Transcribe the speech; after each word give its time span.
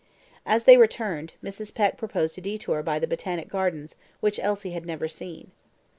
As 0.47 0.63
they 0.63 0.77
returned, 0.77 1.35
Mrs. 1.43 1.75
Peck 1.75 1.95
proposed 1.95 2.35
a 2.35 2.41
detour 2.41 2.81
by 2.81 2.97
the 2.97 3.05
Botanic 3.05 3.49
Gardens, 3.49 3.93
which 4.19 4.39
Elsie 4.39 4.71
had 4.71 4.87
never 4.87 5.07
seen. 5.07 5.51